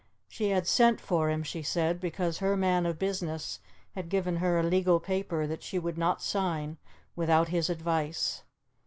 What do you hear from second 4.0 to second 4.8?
given her a